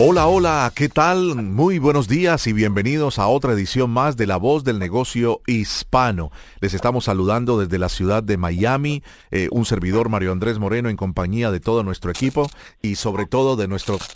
[0.00, 1.34] Hola, hola, ¿qué tal?
[1.34, 6.30] Muy buenos días y bienvenidos a otra edición más de La Voz del Negocio Hispano.
[6.60, 10.96] Les estamos saludando desde la ciudad de Miami, eh, un servidor Mario Andrés Moreno en
[10.96, 12.48] compañía de todo nuestro equipo
[12.80, 13.66] y sobre todo de,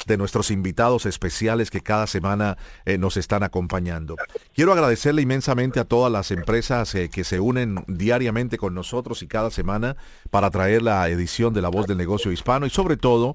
[0.07, 4.15] de nuestros invitados especiales que cada semana eh, nos están acompañando.
[4.55, 9.27] Quiero agradecerle inmensamente a todas las empresas eh, que se unen diariamente con nosotros y
[9.27, 9.97] cada semana
[10.31, 13.35] para traer la edición de La Voz del Negocio Hispano y sobre todo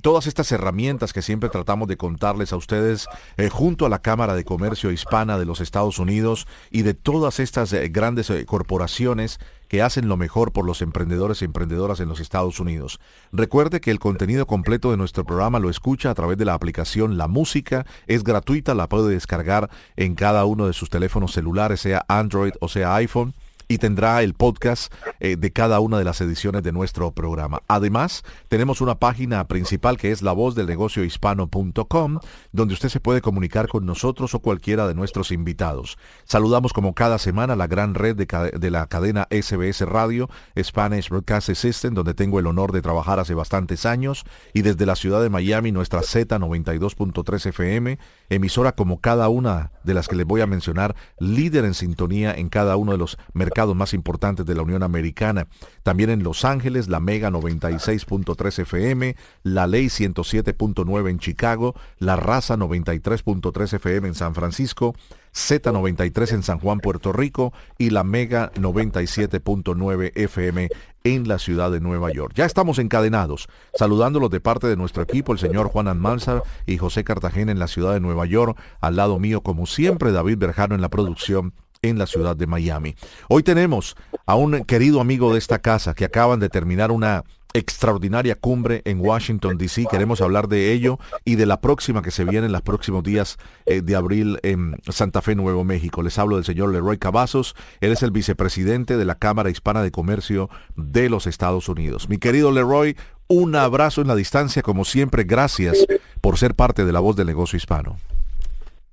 [0.00, 4.34] todas estas herramientas que siempre tratamos de contarles a ustedes eh, junto a la Cámara
[4.34, 9.40] de Comercio Hispana de los Estados Unidos y de todas estas eh, grandes eh, corporaciones
[9.66, 13.00] que hacen lo mejor por los emprendedores y emprendedoras en los Estados Unidos.
[13.32, 17.18] Recuerde que el contenido completo de nuestro programa lo escucha a través de la aplicación
[17.18, 17.84] La Música.
[18.06, 22.68] Es gratuita, la puede descargar en cada uno de sus teléfonos celulares, sea Android o
[22.68, 23.34] sea iPhone
[23.68, 27.62] y tendrá el podcast eh, de cada una de las ediciones de nuestro programa.
[27.68, 32.18] Además, tenemos una página principal que es la voz del negocio hispano.com,
[32.52, 35.98] donde usted se puede comunicar con nosotros o cualquiera de nuestros invitados.
[36.24, 38.26] Saludamos como cada semana la gran red de,
[38.58, 40.30] de la cadena SBS Radio,
[40.60, 44.24] Spanish Broadcast System, donde tengo el honor de trabajar hace bastantes años,
[44.54, 50.08] y desde la ciudad de Miami, nuestra Z92.3 FM, emisora como cada una de las
[50.08, 53.94] que les voy a mencionar, líder en sintonía en cada uno de los mercados más
[53.94, 55.46] importantes de la Unión Americana.
[55.82, 62.56] También en Los Ángeles, la Mega 96.3 FM, la Ley 107.9 en Chicago, la Raza
[62.56, 64.94] 93.3 FM en San Francisco,
[65.32, 70.68] Z93 en San Juan, Puerto Rico y la Mega 97.9 FM
[71.14, 72.32] en la ciudad de Nueva York.
[72.34, 77.04] Ya estamos encadenados, saludándolos de parte de nuestro equipo, el señor Juan Almanzar y José
[77.04, 80.80] Cartagena en la ciudad de Nueva York, al lado mío, como siempre, David Berjano en
[80.80, 82.96] la producción en la ciudad de Miami.
[83.28, 87.24] Hoy tenemos a un querido amigo de esta casa que acaban de terminar una
[87.54, 89.86] extraordinaria cumbre en Washington, D.C.
[89.90, 93.38] Queremos hablar de ello y de la próxima que se viene en los próximos días
[93.66, 96.02] eh, de abril en Santa Fe, Nuevo México.
[96.02, 97.54] Les hablo del señor Leroy Cavazos.
[97.80, 102.08] Él es el vicepresidente de la Cámara Hispana de Comercio de los Estados Unidos.
[102.08, 102.96] Mi querido Leroy,
[103.28, 105.24] un abrazo en la distancia, como siempre.
[105.24, 105.86] Gracias
[106.20, 107.96] por ser parte de la voz del negocio hispano.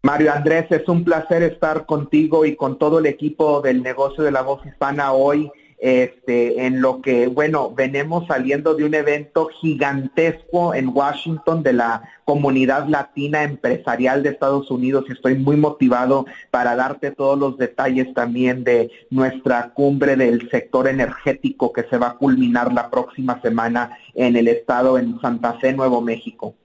[0.04, 4.32] Mario Andrés, es un placer estar contigo y con todo el equipo del negocio de
[4.32, 10.74] la voz hispana hoy este, en lo que, bueno, venimos saliendo de un evento gigantesco
[10.74, 16.75] en Washington de la comunidad latina empresarial de Estados Unidos y estoy muy motivado para
[16.75, 22.18] darte todos los detalles también de nuestra cumbre del sector energético que se va a
[22.18, 26.56] culminar la próxima semana en el estado en Santa Fe, Nuevo México.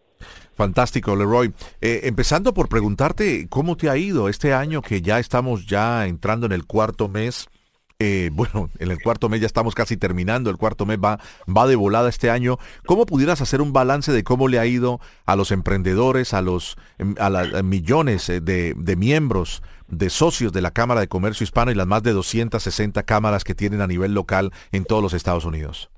[0.55, 1.53] Fantástico, Leroy.
[1.81, 6.47] Eh, empezando por preguntarte cómo te ha ido este año que ya estamos ya entrando
[6.47, 7.49] en el cuarto mes
[8.01, 11.67] eh, bueno, en el cuarto mes ya estamos casi terminando, el cuarto mes va, va
[11.67, 12.59] de volada este año.
[12.87, 16.79] ¿Cómo pudieras hacer un balance de cómo le ha ido a los emprendedores, a los
[16.99, 17.15] em,
[17.63, 21.87] millones eh, de, de miembros, de socios de la Cámara de Comercio Hispano y las
[21.87, 25.91] más de 260 cámaras que tienen a nivel local en todos los Estados Unidos?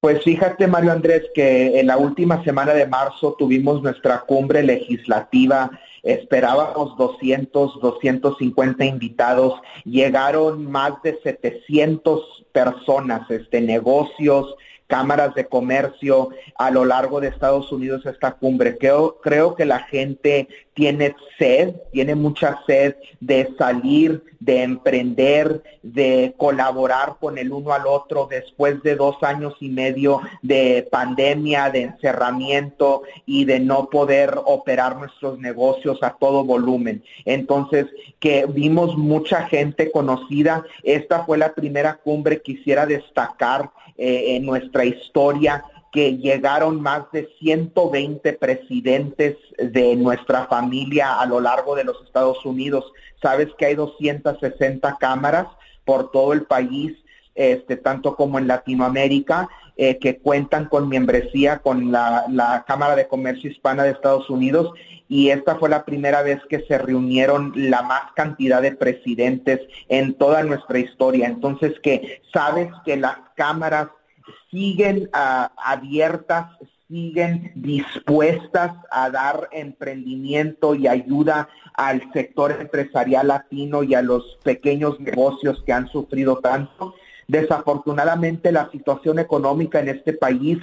[0.00, 5.70] Pues fíjate, Mario Andrés, que en la última semana de marzo tuvimos nuestra cumbre legislativa
[6.02, 14.54] Esperábamos 200, 250 invitados, llegaron más de 700 personas, este, negocios,
[14.92, 18.76] cámaras de comercio a lo largo de Estados Unidos esta cumbre.
[18.76, 26.34] Creo, creo que la gente tiene sed, tiene mucha sed de salir, de emprender, de
[26.36, 31.84] colaborar con el uno al otro después de dos años y medio de pandemia, de
[31.84, 37.02] encerramiento y de no poder operar nuestros negocios a todo volumen.
[37.24, 37.86] Entonces,
[38.20, 40.66] que vimos mucha gente conocida.
[40.82, 43.70] Esta fue la primera cumbre que quisiera destacar
[44.04, 51.38] eh, en nuestra historia que llegaron más de 120 presidentes de nuestra familia a lo
[51.38, 52.84] largo de los Estados Unidos.
[53.22, 55.46] Sabes que hay 260 cámaras
[55.84, 56.94] por todo el país,
[57.36, 63.06] este, tanto como en Latinoamérica, eh, que cuentan con membresía con la, la Cámara de
[63.06, 64.72] Comercio Hispana de Estados Unidos
[65.12, 69.60] y esta fue la primera vez que se reunieron la más cantidad de presidentes
[69.90, 71.26] en toda nuestra historia.
[71.26, 73.88] Entonces que sabes que las cámaras
[74.50, 76.46] siguen ah, abiertas,
[76.88, 84.98] siguen dispuestas a dar emprendimiento y ayuda al sector empresarial latino y a los pequeños
[84.98, 86.94] negocios que han sufrido tanto.
[87.28, 90.56] Desafortunadamente la situación económica en este país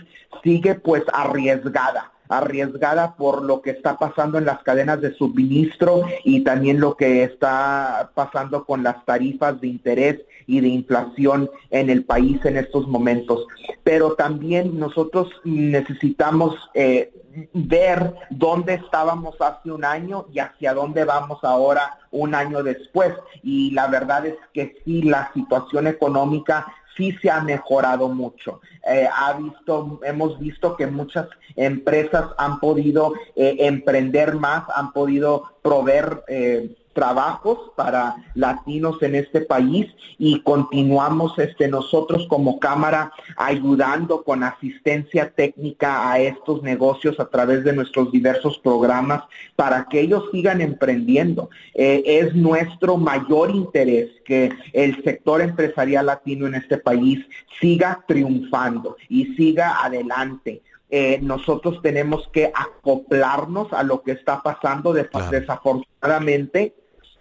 [0.44, 6.44] sigue pues arriesgada arriesgada por lo que está pasando en las cadenas de suministro y
[6.44, 12.06] también lo que está pasando con las tarifas de interés y de inflación en el
[12.06, 13.46] país en estos momentos.
[13.84, 17.12] Pero también nosotros necesitamos eh,
[17.54, 23.14] ver dónde estábamos hace un año y hacia dónde vamos ahora un año después.
[23.44, 26.68] Y la verdad es que sí, la situación económica
[27.00, 28.60] sí se ha mejorado mucho.
[28.86, 35.46] Eh, ha visto, hemos visto que muchas empresas han podido eh, emprender más, han podido
[35.62, 39.88] proveer eh, trabajos para latinos en este país
[40.18, 47.64] y continuamos este, nosotros como Cámara ayudando con asistencia técnica a estos negocios a través
[47.64, 49.24] de nuestros diversos programas
[49.56, 51.50] para que ellos sigan emprendiendo.
[51.74, 57.20] Eh, es nuestro mayor interés que el sector empresarial latino en este país
[57.60, 60.62] siga triunfando y siga adelante.
[60.92, 64.92] Eh, nosotros tenemos que acoplarnos a lo que está pasando.
[64.94, 66.74] Desafortunadamente,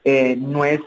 [0.05, 0.81] eh, no es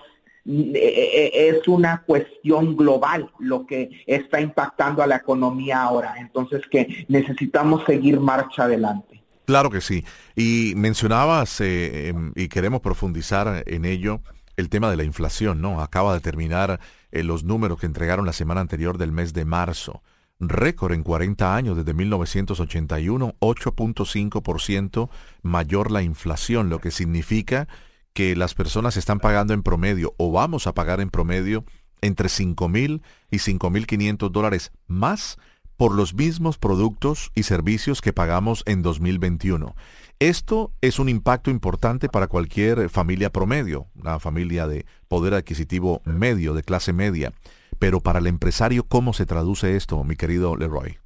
[0.43, 6.15] eh, es una cuestión global lo que está impactando a la economía ahora.
[6.17, 9.21] Entonces que necesitamos seguir marcha adelante.
[9.45, 10.03] Claro que sí.
[10.35, 14.21] Y mencionabas, em, y queremos profundizar en ello,
[14.57, 15.81] el tema de la inflación, ¿no?
[15.81, 16.79] Acaba de terminar
[17.11, 20.01] los números que entregaron la semana anterior del mes de marzo
[20.41, 25.09] récord en 40 años desde 1981, 8.5%
[25.41, 27.67] mayor la inflación, lo que significa
[28.13, 31.63] que las personas están pagando en promedio o vamos a pagar en promedio
[32.01, 35.37] entre 5 mil y 5 mil 500 dólares más
[35.77, 39.75] por los mismos productos y servicios que pagamos en 2021.
[40.19, 46.53] Esto es un impacto importante para cualquier familia promedio, una familia de poder adquisitivo medio,
[46.53, 47.33] de clase media.
[47.81, 50.99] Pero para el empresario, ¿cómo se traduce esto, mi querido Leroy?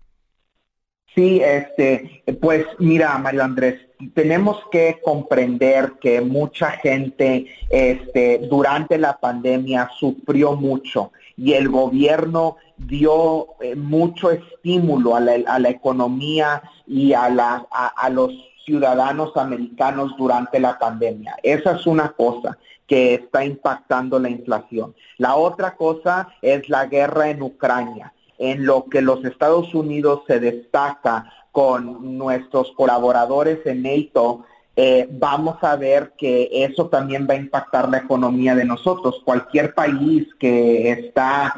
[1.16, 3.80] Sí, este, pues mira, Mario Andrés,
[4.14, 12.58] tenemos que comprender que mucha gente este, durante la pandemia sufrió mucho y el gobierno
[12.76, 18.34] dio eh, mucho estímulo a la, economía y a, la, a los
[18.66, 21.36] ciudadanos americanos durante la pandemia.
[21.44, 22.58] Esa es una cosa
[22.88, 24.96] que está impactando la inflación.
[25.18, 30.40] La otra cosa es la guerra en Ucrania, en lo que los Estados Unidos se
[30.40, 34.46] destaca con nuestros colaboradores en NATO.
[34.76, 39.22] Eh, vamos a ver que eso también va a impactar la economía de nosotros.
[39.24, 41.54] Cualquier país que está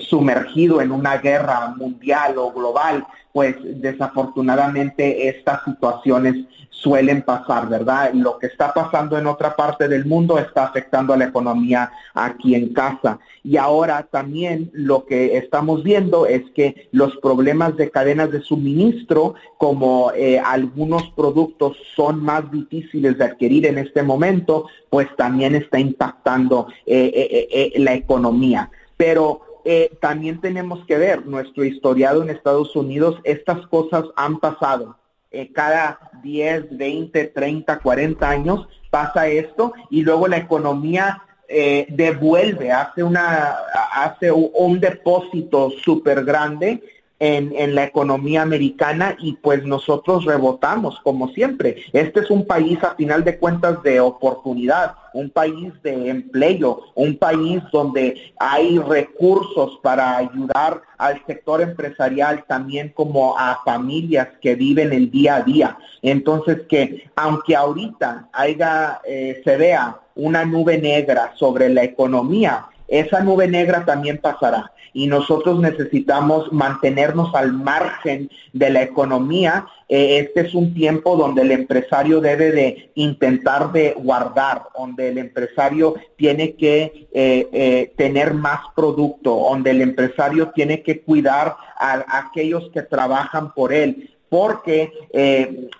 [0.00, 6.34] sumergido en una guerra mundial o global pues desafortunadamente estas situaciones
[6.70, 8.12] suelen pasar, ¿verdad?
[8.12, 12.54] Lo que está pasando en otra parte del mundo está afectando a la economía aquí
[12.54, 13.18] en casa.
[13.44, 19.34] Y ahora también lo que estamos viendo es que los problemas de cadenas de suministro,
[19.56, 25.78] como eh, algunos productos son más difíciles de adquirir en este momento, pues también está
[25.78, 28.70] impactando eh, eh, la economía.
[28.96, 34.96] Pero eh, también tenemos que ver nuestro historiado en Estados Unidos, estas cosas han pasado.
[35.30, 42.72] Eh, cada 10, 20, 30, 40 años pasa esto y luego la economía eh, devuelve,
[42.72, 43.58] hace, una,
[43.92, 46.82] hace un depósito súper grande
[47.20, 51.82] en, la economía americana y pues nosotros rebotamos como siempre.
[51.92, 57.16] Este es un país a final de cuentas de oportunidad, un país de empleo, un
[57.16, 64.92] país donde hay recursos para ayudar al sector empresarial también como a familias que viven
[64.92, 65.78] el día a día.
[66.02, 73.20] Entonces que aunque ahorita haya, eh, se vea una nube negra sobre la economía, esa
[73.20, 79.66] nube negra también pasará y nosotros necesitamos mantenernos al margen de la economía.
[79.88, 85.18] Eh, este es un tiempo donde el empresario debe de intentar de guardar, donde el
[85.18, 92.04] empresario tiene que eh, eh, tener más producto, donde el empresario tiene que cuidar a,
[92.18, 94.92] aquellos que trabajan por él porque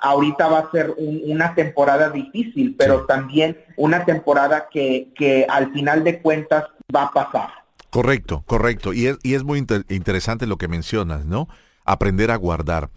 [0.00, 6.04] ahorita va a ser una temporada difícil, pero también una temporada que, que al final
[6.04, 6.64] de cuentas
[6.94, 7.50] va a pasar.
[7.90, 8.92] Correcto, correcto.
[8.92, 11.48] Y es, y es muy interesante lo que mencionas, ¿no?
[11.84, 12.90] Aprender a guardar.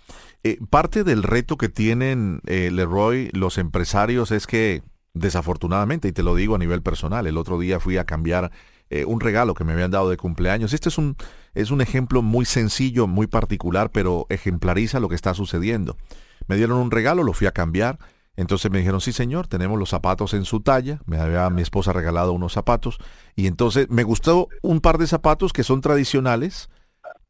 [0.43, 4.81] Eh, parte del reto que tienen, eh, Leroy, los empresarios es que,
[5.13, 8.51] desafortunadamente, y te lo digo a nivel personal, el otro día fui a cambiar
[8.93, 10.73] eh, un regalo que me habían dado de cumpleaños.
[10.73, 11.15] Este es un,
[11.53, 15.95] es un ejemplo muy sencillo, muy particular, pero ejemplariza lo que está sucediendo.
[16.47, 17.99] Me dieron un regalo, lo fui a cambiar.
[18.35, 20.99] Entonces me dijeron, sí señor, tenemos los zapatos en su talla.
[21.05, 22.97] Me había mi esposa regalado unos zapatos.
[23.33, 26.69] Y entonces me gustó un par de zapatos que son tradicionales,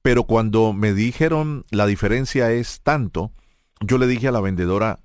[0.01, 3.33] pero cuando me dijeron la diferencia es tanto,
[3.81, 4.97] yo le dije a la vendedora,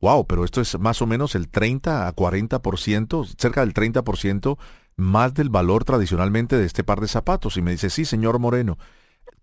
[0.00, 4.58] wow, pero esto es más o menos el 30 a 40%, cerca del 30%
[4.96, 7.56] más del valor tradicionalmente de este par de zapatos.
[7.56, 8.78] Y me dice, sí, señor Moreno,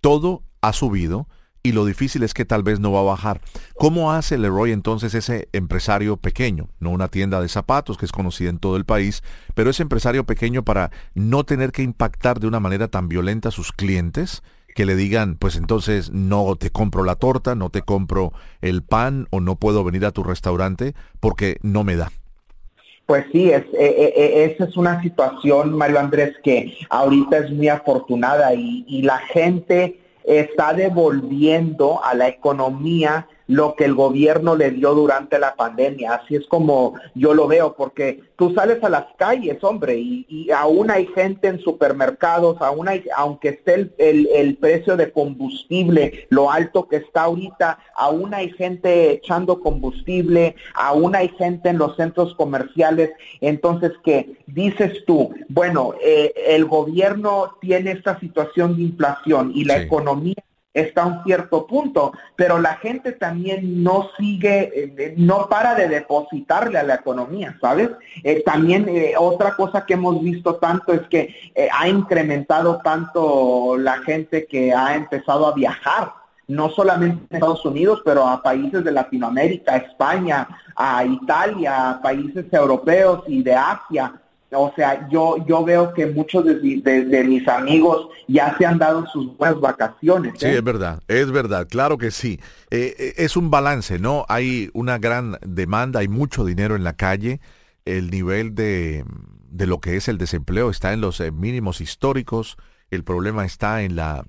[0.02, 1.28] todo ha subido
[1.64, 3.42] y lo difícil es que tal vez no va a bajar.
[3.78, 6.70] ¿Cómo hace Leroy entonces ese empresario pequeño?
[6.80, 10.26] No una tienda de zapatos que es conocida en todo el país, pero ese empresario
[10.26, 14.42] pequeño para no tener que impactar de una manera tan violenta a sus clientes
[14.74, 18.32] que le digan, pues entonces no te compro la torta, no te compro
[18.62, 22.12] el pan o no puedo venir a tu restaurante porque no me da.
[23.12, 27.52] Pues sí, es, eh, eh, eh, esa es una situación, Mario Andrés, que ahorita es
[27.52, 34.56] muy afortunada y, y la gente está devolviendo a la economía lo que el gobierno
[34.56, 36.14] le dio durante la pandemia.
[36.14, 40.90] Así es como yo lo veo, porque tú sales a las calles, hombre, y, aún
[40.90, 46.96] hay gente en supermercados, aún hay, aunque esté el, precio de combustible, lo alto que
[46.98, 53.12] está ahorita, aún hay gente echando combustible, aún hay gente en los centros comerciales.
[53.42, 55.30] Entonces, ¿qué dices tú?
[55.50, 60.42] Bueno, eh, el gobierno tiene esta situación de inflación y la economía
[60.74, 65.88] está a un cierto punto, pero la gente también no sigue, eh, no para de
[65.88, 67.90] depositarle a la economía, ¿sabes?
[68.24, 71.36] Eh, también eh, otra cosa que hemos visto tanto es que
[71.72, 76.14] ha incrementado tanto la gente que ha empezado a viajar,
[76.48, 82.46] no solamente en Estados Unidos, pero a países de Latinoamérica, España, a Italia, a países
[82.52, 84.14] europeos y de Asia.
[84.54, 89.38] O sea, yo, yo veo que muchos de, mis amigos ya se han dado sus
[89.38, 90.34] buenas vacaciones.
[90.38, 90.58] Sí, ¿eh?
[90.58, 92.40] es verdad, es verdad, claro que sí.
[92.70, 94.26] Eh, eh, es un balance, ¿no?
[94.28, 97.40] Hay una gran demanda, hay mucho dinero en la calle,
[97.86, 99.06] el nivel de,
[99.50, 102.58] de lo que es el desempleo está en los mínimos históricos,
[102.90, 104.26] el problema está en la,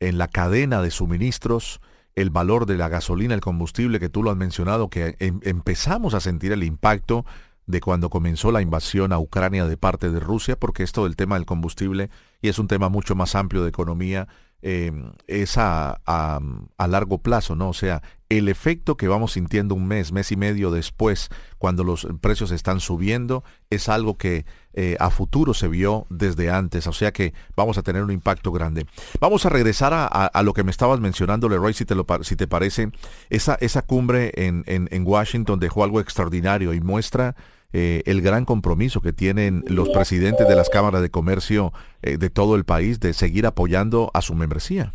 [0.00, 1.80] en la cadena de suministros,
[2.14, 6.14] el valor de la gasolina, el combustible, que tú lo has mencionado, que em, empezamos
[6.14, 7.24] a sentir el impacto
[7.66, 11.36] de cuando comenzó la invasión a Ucrania de parte de Rusia, porque esto del tema
[11.36, 14.28] del combustible, y es un tema mucho más amplio de economía,
[14.62, 14.92] eh,
[15.26, 17.68] es a, a, largo plazo, ¿no?
[17.68, 21.28] O sea, el efecto que vamos sintiendo un mes, mes y medio después,
[21.58, 26.86] cuando los precios están subiendo, es algo que eh, a futuro se vio desde antes,
[26.86, 28.86] o sea que vamos a tener un impacto grande.
[29.20, 32.36] Vamos a regresar a, a, lo que me estabas mencionando, Leroy, si te, lo, si
[32.36, 32.90] te parece,
[33.28, 37.34] esa, esa cumbre en, en, en Washington dejó algo extraordinario y muestra
[37.72, 42.30] eh, el gran compromiso que tienen los presidentes de las cámaras de comercio eh, de
[42.30, 44.92] todo el país de seguir apoyando a su membresía.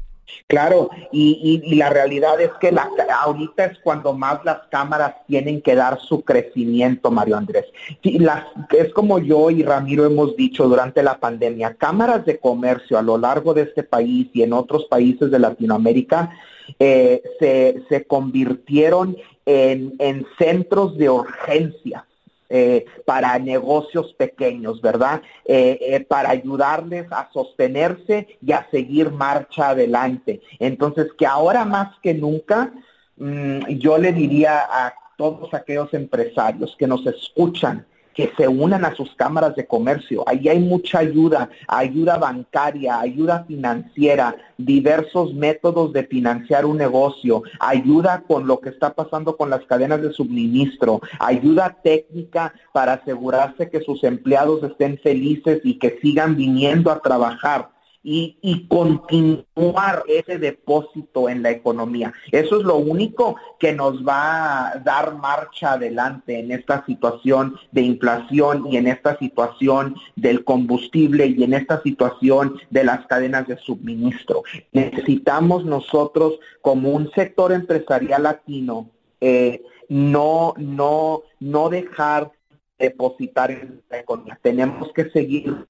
[0.47, 2.89] Claro, y, la realidad es que la,
[3.21, 7.65] ahorita es cuando más las cámaras tienen que dar su crecimiento, Mario Andrés.
[8.03, 8.45] Las,
[8.77, 13.17] es como yo y Ramiro hemos dicho durante la pandemia, cámaras de comercio a lo
[13.17, 16.31] largo de este país y en otros países de Latinoamérica
[16.79, 22.05] eh, se, se convirtieron en, en centros de urgencia
[22.49, 25.21] eh, para negocios pequeños, ¿verdad?
[25.45, 30.41] Eh, eh, para ayudarles a sostenerse y a seguir marcha adelante.
[30.59, 32.73] Entonces, que ahora más que nunca,
[33.17, 37.85] mm, yo le diría a todos aquellos empresarios que nos escuchan,
[38.17, 40.23] que se unan a sus cámaras de comercio.
[40.25, 48.23] Ahí hay mucha ayuda, ayuda bancaria, ayuda financiera, diversos métodos de financiar un negocio, ayuda
[48.27, 53.81] con lo que está pasando con las cadenas de suministro, ayuda técnica para asegurarse que
[53.81, 57.69] sus empleados estén felices y que sigan viniendo a trabajar
[58.09, 62.13] y, continuar ese depósito en la economía.
[62.31, 67.81] Eso es lo único que nos va a dar marcha adelante en esta situación de
[67.81, 73.57] inflación y en esta situación del combustible y en esta situación de las cadenas de
[73.57, 74.43] suministro.
[74.71, 82.31] Necesitamos nosotros como un sector empresarial latino eh, no, no, no dejar
[82.79, 84.39] depositar en la economía.
[84.41, 85.67] Tenemos que seguir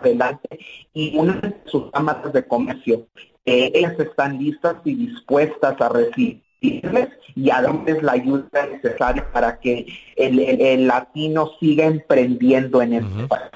[0.00, 0.58] adelante
[0.92, 3.06] y una de sus cámaras de comercio,
[3.44, 9.58] eh, ellas están listas y dispuestas a recibirles y a darles la ayuda necesaria para
[9.60, 13.50] que el, latino siga emprendiendo en este país.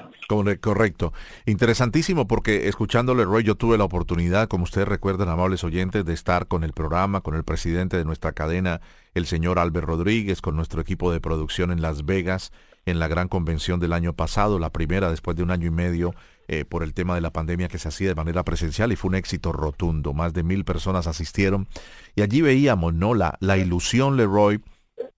[0.59, 1.13] Correcto.
[1.45, 6.47] Interesantísimo porque escuchándole, Roy, yo tuve la oportunidad, como ustedes recuerdan, amables oyentes, de estar
[6.47, 8.81] con el programa, con el presidente de nuestra cadena,
[9.13, 12.51] el señor Albert Rodríguez, con nuestro equipo de producción en Las Vegas
[12.85, 16.13] en la gran convención del año pasado, la primera después de un año y medio
[16.47, 19.09] eh, por el tema de la pandemia que se hacía de manera presencial y fue
[19.09, 20.13] un éxito rotundo.
[20.13, 21.67] Más de mil personas asistieron
[22.15, 23.13] y allí veíamos ¿no?
[23.13, 24.61] la, la ilusión, Leroy,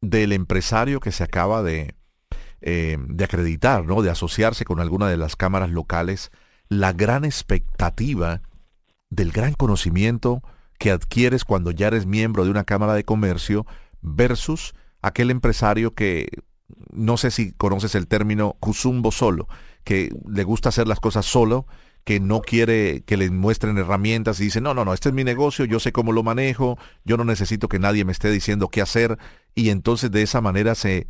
[0.01, 1.95] del empresario que se acaba de,
[2.61, 4.01] eh, de acreditar, ¿no?
[4.01, 6.31] de asociarse con alguna de las cámaras locales,
[6.69, 8.41] la gran expectativa
[9.09, 10.41] del gran conocimiento
[10.79, 13.65] que adquieres cuando ya eres miembro de una cámara de comercio
[14.01, 16.29] versus aquel empresario que
[16.91, 19.47] no sé si conoces el término cusumbo solo,
[19.87, 21.65] que le gusta hacer las cosas solo,
[22.03, 25.23] que no quiere que le muestren herramientas y dice, no, no, no, este es mi
[25.23, 28.81] negocio, yo sé cómo lo manejo, yo no necesito que nadie me esté diciendo qué
[28.81, 29.17] hacer
[29.55, 31.07] y entonces de esa manera se,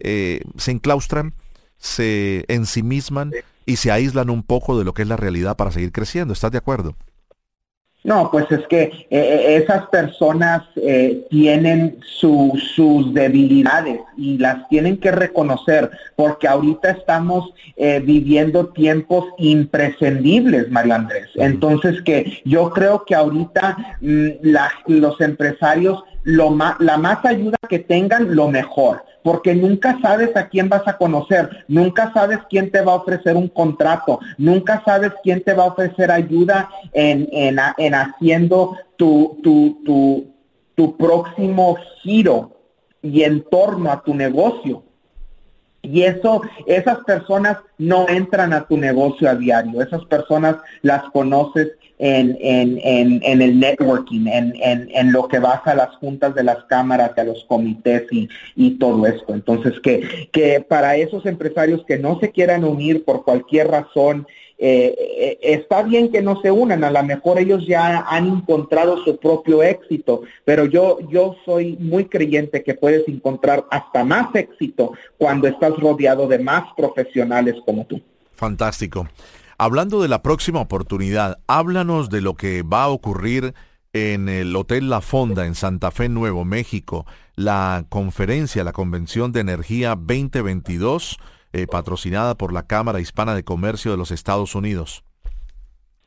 [0.00, 1.36] eh, se enclaustran,
[1.78, 3.32] se ensimisman
[3.64, 6.34] y se aíslan un poco de lo que es la realidad para seguir creciendo.
[6.34, 6.98] ¿Estás de acuerdo?
[8.04, 14.98] No, pues es que eh, eh, esas personas eh, tienen sus debilidades y las tienen
[14.98, 21.28] que reconocer porque ahorita estamos viviendo tiempos imprescindibles, Mario Andrés.
[21.36, 24.28] Entonces que yo creo que ahorita mm,
[24.86, 30.68] los empresarios lo la más ayuda que tengan, lo mejor porque nunca sabes a quién
[30.68, 35.42] vas a conocer, nunca sabes quién te va a ofrecer un contrato, nunca sabes quién
[35.42, 40.26] te va a ofrecer ayuda en, en, en haciendo tu, tu, tu,
[40.74, 42.52] tu próximo giro
[43.02, 44.82] y en torno a tu negocio.
[45.90, 51.72] Y eso, esas personas no entran a tu negocio a diario, esas personas las conoces
[51.98, 56.64] en, en, en, en el networking, en, lo que vas a las juntas de las
[56.64, 59.34] cámaras, a los comités y, y todo esto.
[59.34, 64.26] Entonces, que, que para esos empresarios que no se quieran unir por cualquier razón,
[64.60, 69.04] eh, eh, está bien que no se unan, a lo mejor ellos ya han encontrado
[69.04, 74.92] su propio éxito, pero yo, yo soy muy creyente que puedes encontrar hasta más éxito
[75.16, 78.02] cuando estás rodeado de más profesionales como tú.
[78.34, 79.06] Fantástico.
[79.58, 83.54] Hablando de la próxima oportunidad, háblanos de lo que va a ocurrir
[83.92, 89.40] en el Hotel La Fonda en Santa Fe, Nuevo México, la conferencia, la Convención de
[89.40, 91.18] Energía 2022
[91.62, 95.04] eh, patrocinada por la Cámara Hispana de Comercio de los Estados Unidos?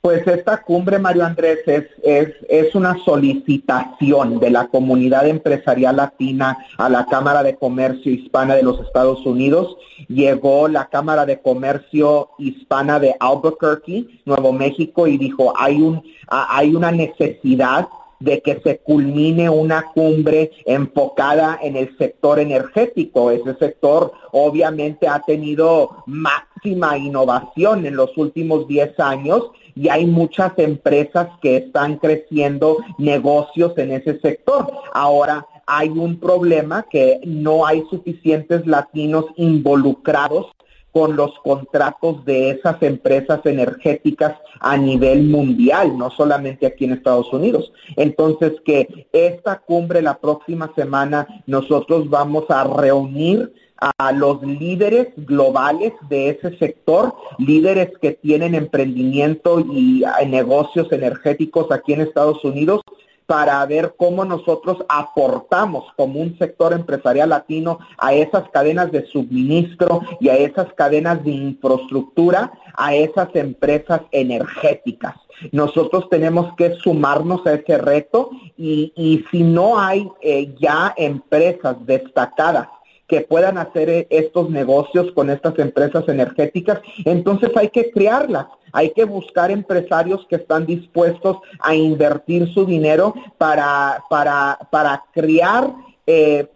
[0.01, 6.57] Pues esta cumbre, Mario Andrés, es, es, es, una solicitación de la comunidad empresarial latina
[6.79, 9.77] a la Cámara de Comercio Hispana de los Estados Unidos.
[10.07, 16.73] Llegó la Cámara de Comercio Hispana de Albuquerque, Nuevo México, y dijo, hay, un, hay
[16.73, 17.87] una necesidad
[18.21, 23.31] de que se culmine una cumbre enfocada en el sector energético.
[23.31, 30.53] Ese sector obviamente ha tenido máxima innovación en los últimos 10 años y hay muchas
[30.57, 34.71] empresas que están creciendo negocios en ese sector.
[34.93, 40.47] Ahora, hay un problema que no hay suficientes latinos involucrados
[40.91, 47.31] con los contratos de esas empresas energéticas a nivel mundial, no solamente aquí en Estados
[47.31, 47.71] Unidos.
[47.95, 53.53] Entonces, que esta cumbre la próxima semana nosotros vamos a reunir
[53.97, 61.93] a los líderes globales de ese sector, líderes que tienen emprendimiento y negocios energéticos aquí
[61.93, 62.81] en Estados Unidos
[63.31, 70.01] para ver cómo nosotros aportamos como un sector empresarial latino a esas cadenas de suministro
[70.19, 75.15] y a esas cadenas de infraestructura, a esas empresas energéticas.
[75.53, 82.67] Nosotros tenemos que sumarnos a ese reto y, si no hay eh, ya empresas destacadas
[83.11, 88.47] que puedan hacer eh, estos negocios con estas empresas energéticas, entonces hay que crearlas.
[88.71, 95.73] Hay que buscar empresarios que están dispuestos a invertir su dinero para, para, para crear
[96.07, 96.47] eh,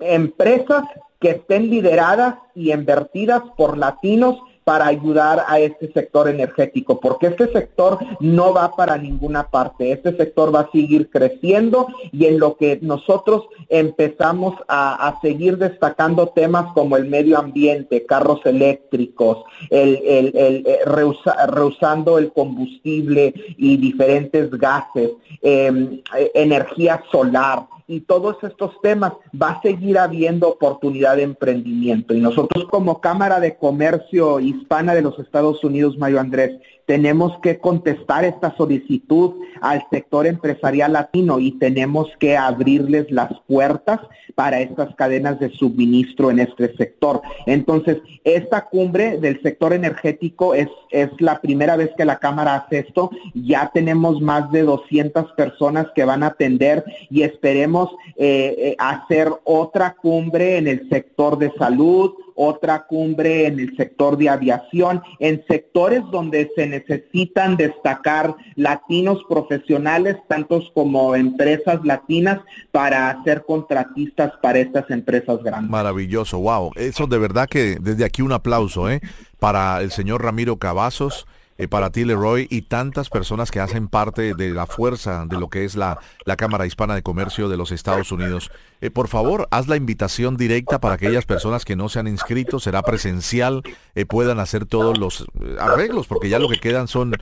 [0.00, 0.82] empresas
[1.20, 4.36] que estén lideradas y invertidas por latinos
[4.70, 10.16] para ayudar a este sector energético, porque este sector no va para ninguna parte, este
[10.16, 16.72] sector va a seguir creciendo y en lo que nosotros empezamos a, seguir destacando temas
[16.72, 19.38] como el medio ambiente, carros eléctricos,
[19.70, 25.10] el, el, el, eh, reusando el combustible y diferentes gases,
[25.42, 32.14] em, eh, energía solar, y todos estos temas, va a seguir habiendo oportunidad de emprendimiento.
[32.14, 36.52] Y nosotros como Cámara de Comercio Hispana de los Estados Unidos, Mario Andrés,
[36.90, 44.00] tenemos que contestar esta solicitud al sector empresarial latino y tenemos que abrirles las puertas
[44.34, 47.22] para estas cadenas de suministro en este sector.
[47.46, 52.80] Entonces, esta cumbre del sector energético es, es la primera vez que la Cámara hace
[52.80, 53.12] esto.
[53.34, 59.28] Ya tenemos más de 200 personas que van a atender y esperemos eh, eh, hacer
[59.44, 65.44] otra cumbre en el sector de salud, otra cumbre en el sector de aviación, en
[65.46, 72.40] sectores donde se necesitan destacar latinos profesionales, tantos como empresas latinas,
[72.72, 75.70] para ser contratistas para estas empresas grandes.
[75.70, 76.70] Maravilloso, wow.
[76.76, 79.00] Eso de verdad que desde aquí un aplauso, ¿eh?
[79.38, 81.26] Para el señor Ramiro Cavazos
[81.60, 85.50] eh, para ti, Leroy, y tantas personas que hacen parte de la fuerza de lo
[85.50, 88.50] que es la, la Cámara Hispana de Comercio de los Estados Unidos.
[88.80, 92.60] Eh, por favor, haz la invitación directa para aquellas personas que no se han inscrito,
[92.60, 93.62] será presencial,
[93.94, 95.26] eh, puedan hacer todos los
[95.58, 97.12] arreglos, porque ya lo que quedan son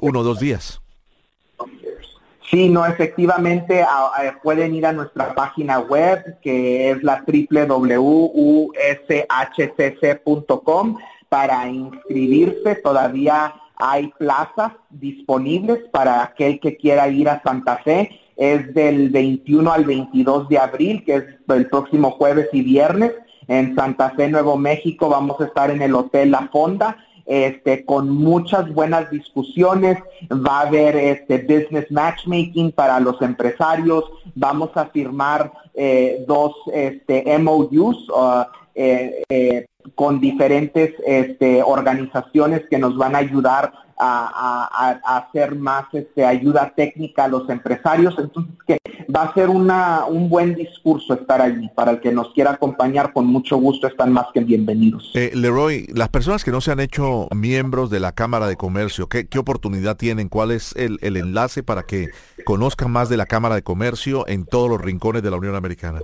[0.00, 0.80] uno o dos días.
[2.50, 3.86] Sí, no, efectivamente
[4.42, 8.66] pueden ir a nuestra página web que es la www.ushcc.com
[11.28, 12.74] para inscribirse.
[12.76, 18.20] Todavía hay plazas disponibles para aquel que quiera ir a Santa Fe.
[18.36, 23.12] Es del 21 al 22 de abril, que es el próximo jueves y viernes.
[23.48, 26.96] En Santa Fe, Nuevo México, vamos a estar en el Hotel La Fonda.
[27.26, 29.98] Este, con muchas buenas discusiones,
[30.30, 34.04] va a haber este business matchmaking para los empresarios,
[34.36, 38.44] vamos a firmar eh, dos este, MOUs, uh,
[38.76, 46.24] eh, eh, con diferentes este, organizaciones que nos van a ayudar a, hacer más este,
[46.24, 48.14] ayuda técnica a los empresarios.
[48.18, 48.78] Entonces, que
[49.14, 51.68] va a ser una, un buen discurso estar allí.
[51.74, 55.10] Para el que nos quiera acompañar, con mucho gusto están más que bienvenidos.
[55.14, 59.08] Eh, Leroy, las personas que no se han hecho miembros de la Cámara de Comercio,
[59.08, 60.28] ¿qué, oportunidad tienen?
[60.28, 62.08] ¿Cuál es el, el enlace para que
[62.44, 66.00] conozcan más de la Cámara de Comercio en todos los rincones de la Unión Americana?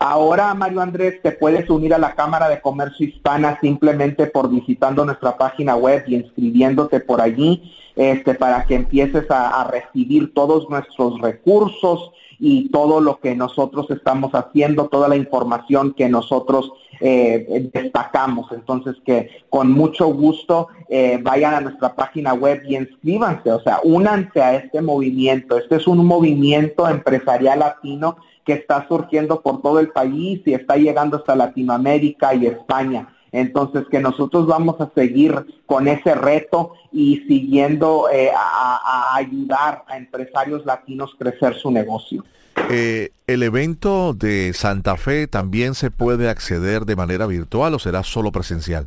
[0.00, 5.04] Ahora, Mario Andrés, te puedes unir a la Cámara de Comercio Hispana simplemente por visitando
[5.04, 11.20] nuestra página web y inscribiéndote por allí, este, para que empieces a, recibir todos nuestros
[11.20, 18.52] recursos y todo lo que nosotros estamos haciendo, toda la información que nosotros eh, destacamos.
[18.52, 23.80] Entonces, que con mucho gusto eh, vayan a nuestra página web y inscríbanse, o sea,
[23.82, 25.58] únanse a este movimiento.
[25.58, 30.76] Este es un movimiento empresarial latino que está surgiendo por todo el país y está
[30.76, 33.14] llegando hasta Latinoamérica y España.
[33.30, 35.34] Entonces, que nosotros vamos a seguir
[35.66, 42.24] con ese reto y siguiendo eh, a, ayudar a empresarios latinos crecer su negocio.
[42.70, 48.02] Eh, ¿El evento de Santa Fe también se puede acceder de manera virtual o será
[48.02, 48.86] solo presencial?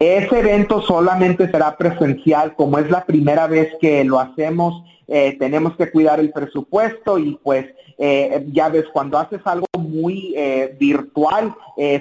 [0.00, 5.76] Ese evento solamente será presencial, como es la primera vez que lo hacemos, eh, tenemos
[5.76, 7.66] que cuidar el presupuesto y pues
[7.98, 11.54] eh, ya ves, cuando haces algo muy eh, virtual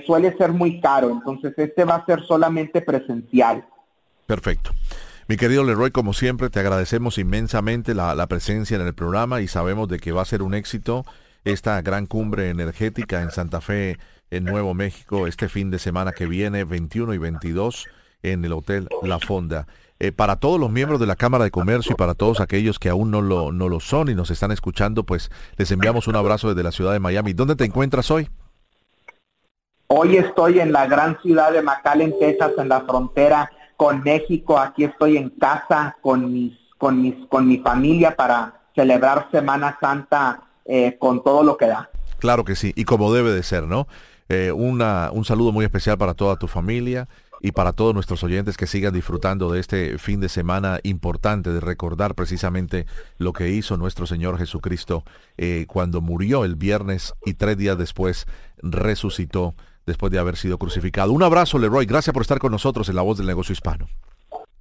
[0.05, 3.65] suele ser muy caro, entonces este va a ser solamente presencial.
[4.27, 4.71] Perfecto.
[5.27, 9.47] Mi querido Leroy, como siempre, te agradecemos inmensamente la, la presencia en el programa y
[9.47, 11.05] sabemos de que va a ser un éxito
[11.45, 13.97] esta gran cumbre energética en Santa Fe
[14.29, 17.87] en Nuevo México este fin de semana que viene, 21 y 22,
[18.23, 19.67] en el Hotel La Fonda.
[20.03, 22.89] Eh, para todos los miembros de la Cámara de Comercio y para todos aquellos que
[22.89, 26.49] aún no lo, no lo son y nos están escuchando, pues les enviamos un abrazo
[26.49, 27.33] desde la ciudad de Miami.
[27.33, 28.27] ¿Dónde te encuentras hoy?
[29.85, 34.57] Hoy estoy en la gran ciudad de McAllen, Texas, en la frontera con México.
[34.57, 40.41] Aquí estoy en casa con mis, con mis, con mi familia para celebrar Semana Santa
[40.65, 41.91] eh, con todo lo que da.
[42.17, 43.87] Claro que sí, y como debe de ser, ¿no?
[44.29, 47.07] Eh, una, un saludo muy especial para toda tu familia
[47.41, 51.59] y para todos nuestros oyentes que sigan disfrutando de este fin de semana importante de
[51.59, 52.85] recordar precisamente
[53.17, 55.03] lo que hizo nuestro Señor Jesucristo
[55.37, 58.27] eh, cuando murió el viernes y tres días después
[58.61, 61.11] resucitó después de haber sido crucificado.
[61.11, 61.85] Un abrazo, Leroy.
[61.85, 63.87] Gracias por estar con nosotros en La Voz del Negocio Hispano.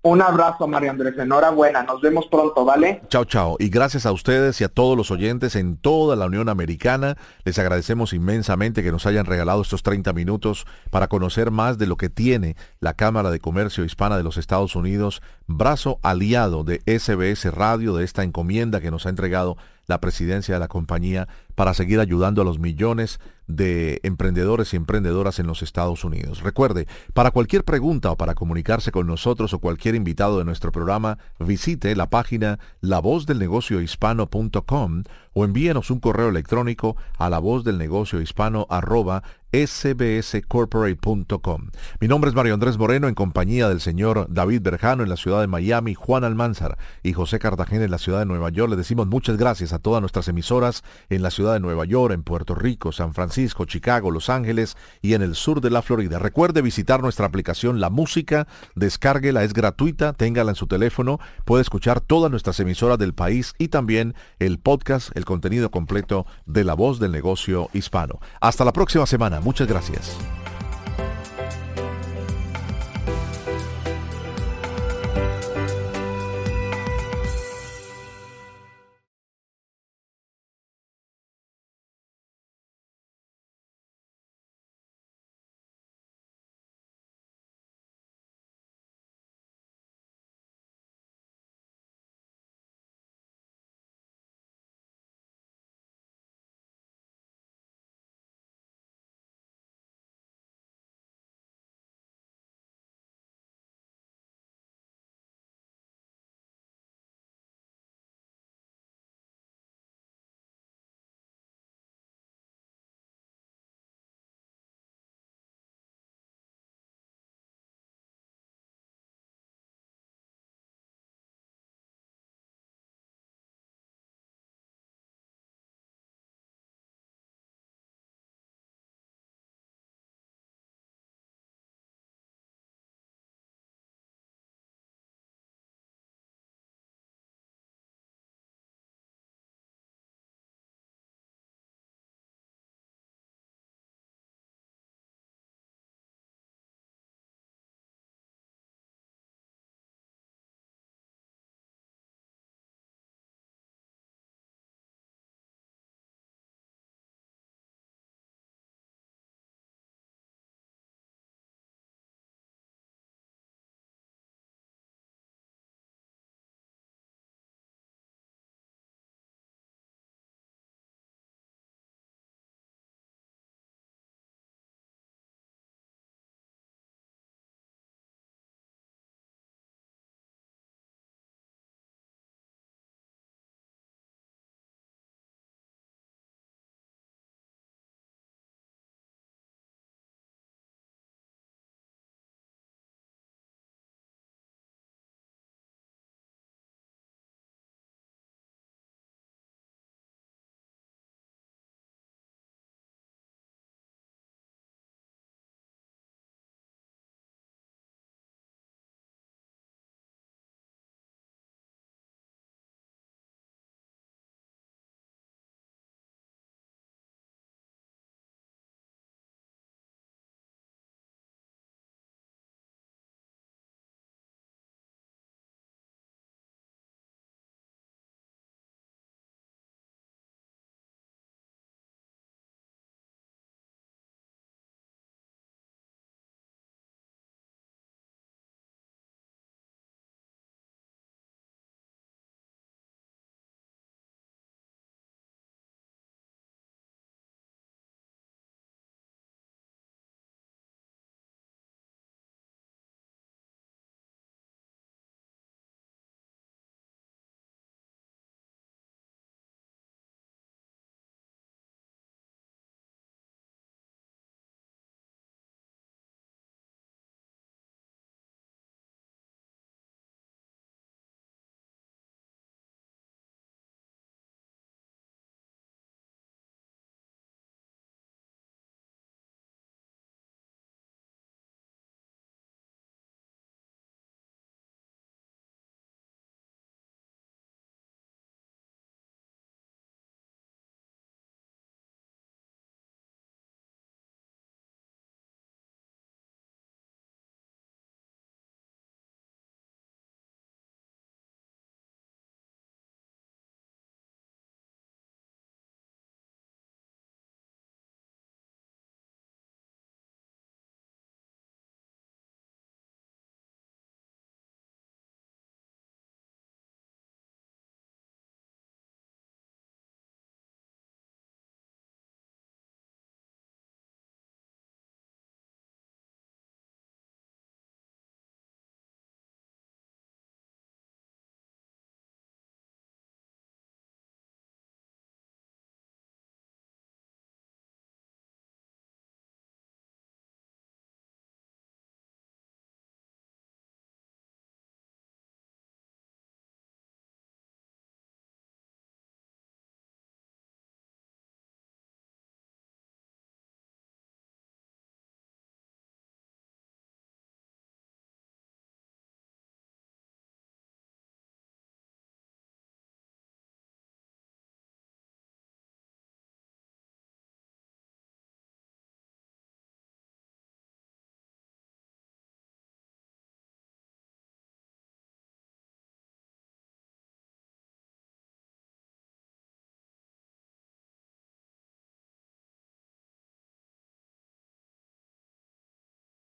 [0.02, 1.18] Un abrazo, María Andrés.
[1.18, 1.82] Enhorabuena.
[1.82, 3.02] Nos vemos pronto, ¿vale?
[3.08, 3.56] Chao, chao.
[3.58, 7.18] Y gracias a ustedes y a todos los oyentes en toda la Unión Americana.
[7.44, 11.98] Les agradecemos inmensamente que nos hayan regalado estos 30 minutos para conocer más de lo
[11.98, 17.52] que tiene la Cámara de Comercio Hispana de los Estados Unidos, brazo aliado de SBS
[17.52, 22.00] Radio, de esta encomienda que nos ha entregado la presidencia de la compañía para seguir
[22.00, 23.20] ayudando a los millones
[23.56, 26.42] de emprendedores y emprendedoras en los Estados Unidos.
[26.42, 31.18] Recuerde, para cualquier pregunta o para comunicarse con nosotros o cualquier invitado de nuestro programa,
[31.38, 38.66] visite la página lavozdelnegociohispano.com o envíenos un correo electrónico a la voz del negocio hispano
[38.70, 41.70] arroba sbscorporate.com.
[42.00, 45.40] Mi nombre es Mario Andrés Moreno en compañía del señor David Berjano en la ciudad
[45.40, 48.70] de Miami, Juan Almanzar y José Cartagena en la ciudad de Nueva York.
[48.70, 52.22] Le decimos muchas gracias a todas nuestras emisoras en la ciudad de Nueva York, en
[52.22, 56.20] Puerto Rico, San Francisco, Chicago, Los Ángeles y en el sur de la Florida.
[56.20, 62.00] Recuerde visitar nuestra aplicación La Música, descárguela, es gratuita, téngala en su teléfono, puede escuchar
[62.00, 66.98] todas nuestras emisoras del país y también el podcast, el contenido completo de La Voz
[66.98, 68.18] del Negocio Hispano.
[68.40, 69.40] Hasta la próxima semana.
[69.40, 70.16] Muchas gracias.